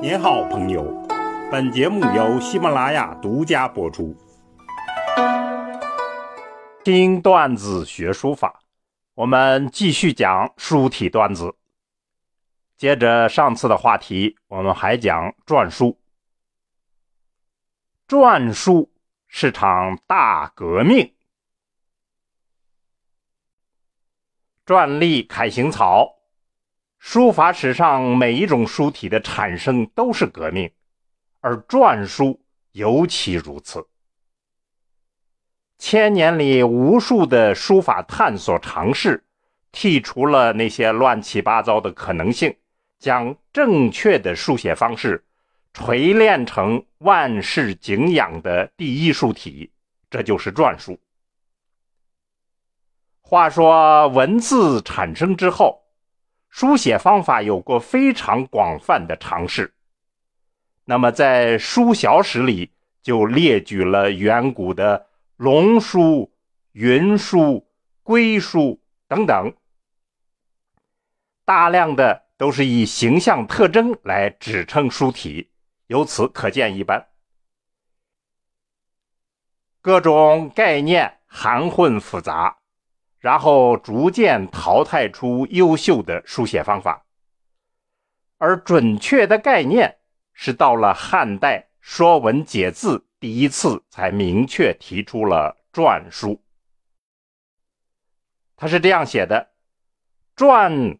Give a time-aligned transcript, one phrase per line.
[0.00, 0.84] 您好，朋友。
[1.50, 4.16] 本节目由喜马拉雅独家播出。
[6.84, 8.60] 听段子学书法，
[9.14, 11.52] 我们继续讲书体段子。
[12.76, 15.98] 接着上次的话题，我们还讲篆书。
[18.06, 18.92] 篆书
[19.26, 21.12] 是场大革命。
[24.64, 26.17] 篆隶楷行草。
[26.98, 30.70] 书法史上每一种书体的产生都是革命，
[31.40, 32.40] 而篆书
[32.72, 33.86] 尤其如此。
[35.78, 39.24] 千年里无数的书法探索尝试，
[39.72, 42.54] 剔除了那些乱七八糟的可能性，
[42.98, 45.24] 将正确的书写方式
[45.72, 49.70] 锤炼成万世敬仰的第一书体，
[50.10, 50.98] 这就是篆书。
[53.22, 55.84] 话说文字产生之后。
[56.58, 59.72] 书写方法有过非常广泛的尝试，
[60.86, 66.32] 那么在书小史里就列举了远古的龙书、
[66.72, 67.64] 云书、
[68.02, 69.54] 龟书等等，
[71.44, 75.52] 大量的都是以形象特征来指称书体，
[75.86, 77.06] 由此可见一斑。
[79.80, 82.57] 各种概念含混复杂。
[83.18, 87.04] 然后逐渐淘汰出优秀的书写方法，
[88.36, 89.98] 而准确的概念
[90.32, 96.40] 是到了汉代《说文解字》第一次才明确提出了篆书。
[98.56, 99.50] 他是这样写的
[100.36, 100.98] ：“篆，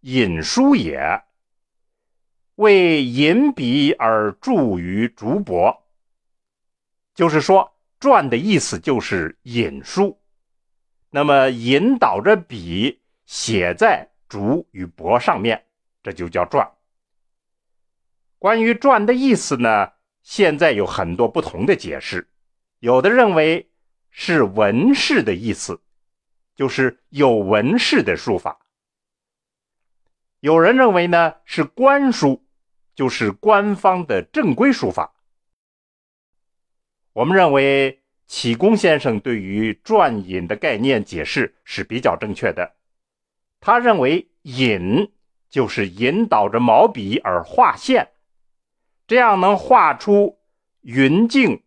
[0.00, 1.22] 引书也，
[2.54, 5.76] 为引笔而著于竹帛。”
[7.14, 10.18] 就是说，篆的意思就是引书。
[11.10, 15.64] 那么引导着笔写在竹与帛上面，
[16.02, 16.70] 这就叫篆。
[18.38, 19.92] 关于篆的意思呢，
[20.22, 22.28] 现在有很多不同的解释。
[22.80, 23.70] 有的认为
[24.10, 25.80] 是文饰的意思，
[26.54, 28.58] 就是有文饰的书法；
[30.40, 32.44] 有人认为呢是官书，
[32.94, 35.14] 就是官方的正规书法。
[37.14, 38.02] 我们认为。
[38.28, 42.76] 启功先生对于篆引的概念解释是比较正确的。
[43.58, 45.10] 他认为引
[45.48, 48.10] 就是引导着毛笔而画线，
[49.06, 50.38] 这样能画出
[50.82, 51.62] 匀净、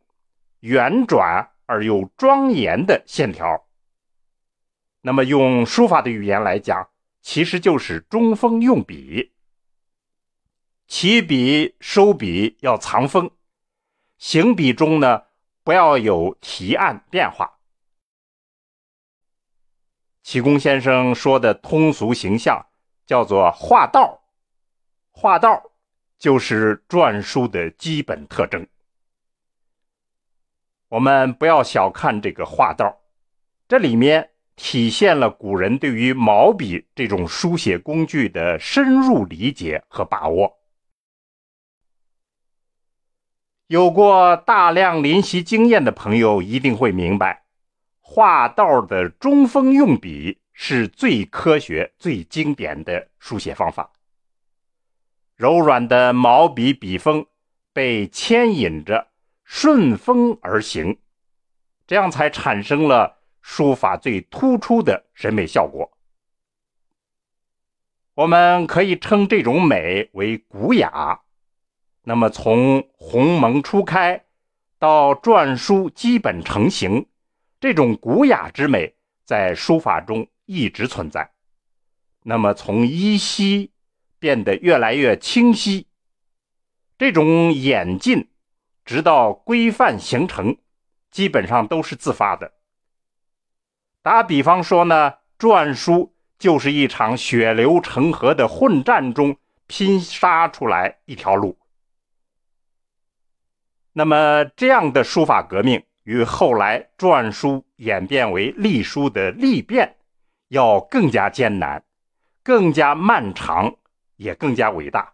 [0.60, 3.66] 圆转而又庄严的线条。
[5.02, 6.90] 那么用书法的语言来讲，
[7.24, 9.32] 其实就是中锋用笔，
[10.86, 13.32] 起笔收笔要藏锋，
[14.20, 15.24] 行笔中呢。
[15.64, 17.60] 不要有提案变化。
[20.24, 22.66] 启功先生说的通俗形象
[23.06, 24.22] 叫做画道，
[25.12, 25.62] 画道
[26.18, 28.66] 就是篆书的基本特征。
[30.90, 33.02] 我们不要小看这个画道，
[33.68, 40.61] 这里面体现了古人对于毛笔这种书写工具的深入理解和把握。
[43.72, 47.46] 有过大量临习经验的朋友一定会明白，
[48.02, 53.94] 画道的中锋用笔是最科学、最经典的书写方法。
[55.38, 57.26] 柔软的毛笔笔锋
[57.72, 59.08] 被牵引着
[59.46, 61.00] 顺风而行，
[61.88, 65.90] 这样才产生了书法最突出的审美效果。
[68.16, 71.22] 我们可以称这种美为古雅。
[72.04, 74.26] 那么，从鸿蒙初开
[74.80, 77.06] 到篆书基本成型，
[77.60, 81.32] 这种古雅之美在书法中一直存在。
[82.24, 83.72] 那么，从依稀
[84.18, 85.86] 变得越来越清晰，
[86.98, 88.30] 这种演进
[88.84, 90.58] 直到规范形成，
[91.12, 92.52] 基本上都是自发的。
[94.02, 101.60] 打比方说呢，篆书就是一场血流成河的混战中拼杀出来一条路。
[103.94, 109.98] 那么，这样的书法革命与后来篆书演变为隶书的隶变，
[110.48, 111.84] 要更加艰难，
[112.42, 113.76] 更加漫长，
[114.16, 115.12] 也更加伟大。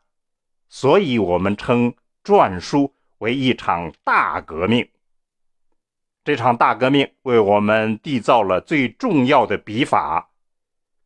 [0.69, 1.91] 所以，我们称
[2.23, 4.87] 篆书为一场大革命。
[6.23, 10.29] 这场大革命为我们缔造了最重要的笔法，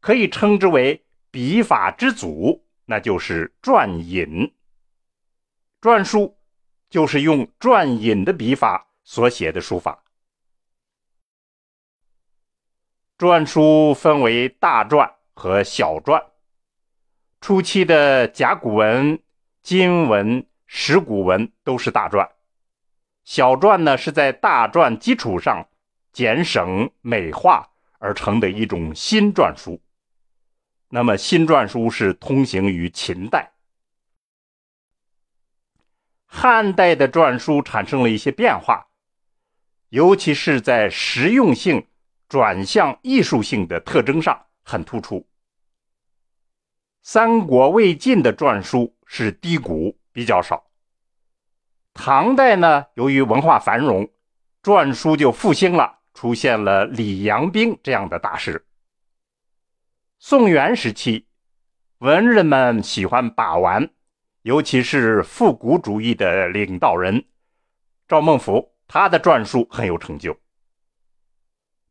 [0.02, 4.54] 可以称之为笔法之祖，那就是篆引。
[5.80, 6.36] 篆书。
[6.92, 10.04] 就是用篆引的笔法所写的书法。
[13.18, 16.22] 篆书分为大篆和小篆。
[17.40, 19.18] 初期的甲骨文、
[19.64, 22.30] 金文、石鼓文都是大篆，
[23.24, 25.66] 小篆呢是在大篆基础上
[26.12, 29.82] 简省美化而成的一种新篆书。
[30.90, 33.54] 那么新篆书是通行于秦代，
[36.34, 38.88] 汉代的篆书产生了一些变化，
[39.90, 41.86] 尤其是在实用性
[42.30, 45.28] 转向艺术性的特征上很突出。
[47.04, 50.64] 三国魏晋的篆书是低谷比较少，
[51.94, 54.10] 唐代呢，由于文化繁荣，
[54.64, 58.66] 篆书就复兴了，出现了李阳冰这样的大师。
[60.18, 61.28] 宋元时期，
[61.98, 63.90] 文人们喜欢把玩，
[64.44, 67.24] 尤其是复古主义的领导人
[68.08, 70.36] 赵孟頫，他的篆书很有成就。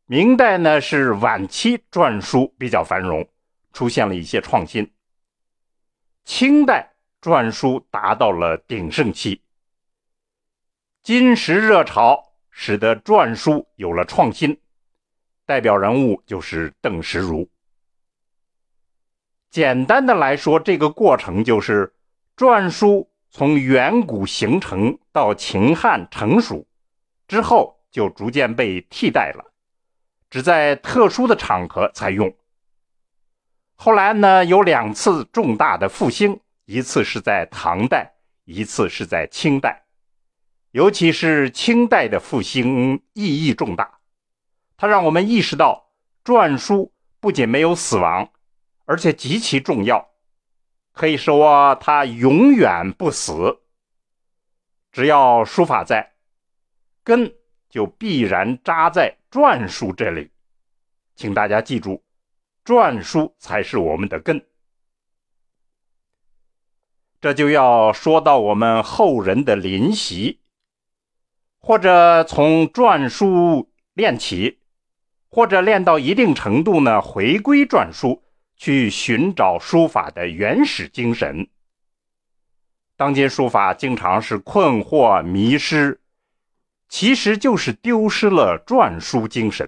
[0.05, 3.25] 明代呢，是晚期篆书比较繁荣，
[3.71, 4.91] 出现了一些创新。
[6.25, 9.41] 清代篆书达到了鼎盛期，
[11.01, 14.59] 金石热潮使得篆书有了创新，
[15.45, 17.49] 代表人物就是邓石如。
[19.49, 21.93] 简单的来说，这个过程就是
[22.35, 26.65] 篆书从远古形成到秦汉成熟
[27.27, 29.53] 之后，就逐渐被替代了，
[30.29, 32.33] 只在特殊的场合才用。
[33.75, 38.13] 后来呢，有两次重大的复兴，一次是在唐代，
[38.45, 39.83] 一次是在清代。
[40.71, 43.99] 尤其是清代的复兴意义重大，
[44.77, 45.91] 它让我们意识到
[46.23, 48.29] 篆书不仅没有死亡，
[48.85, 50.10] 而且极其重要。
[50.91, 53.61] 可以说，他永远不死。
[54.91, 56.13] 只要书法在，
[57.03, 57.33] 根
[57.69, 60.31] 就必然扎在篆书这里。
[61.15, 62.03] 请大家记住。
[62.63, 64.45] 篆书才是我们的根，
[67.19, 70.41] 这就要说到我们后人的临习，
[71.59, 74.59] 或者从篆书练起，
[75.31, 78.23] 或者练到一定程度呢，回归篆书，
[78.61, 81.49] 去寻找书法的原始精神。
[82.95, 85.99] 当今书法经常是困惑迷失，
[86.87, 89.67] 其实就是丢失了篆书精神。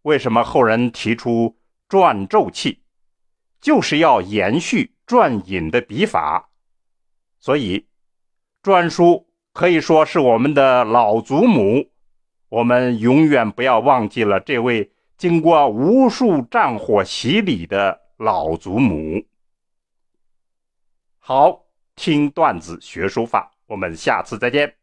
[0.00, 1.54] 为什么后人提出？
[1.86, 2.80] 篆咒气，
[3.60, 6.48] 就是要延续篆引的笔法，
[7.38, 7.86] 所以
[8.62, 11.90] 篆书可以说是我们的老祖母。
[12.48, 19.24] 我们永远不要忘记了这位经过无数战火洗礼的老祖母。
[21.18, 21.64] 好，
[21.94, 24.74] 听段子学书法，我们下次再见。